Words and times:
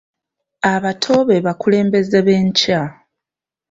Abato 0.73 1.13
be 1.27 1.37
bakulembeze 1.45 2.17
b'enkya. 2.25 2.81